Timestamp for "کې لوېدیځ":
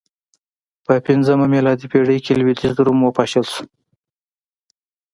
2.25-2.75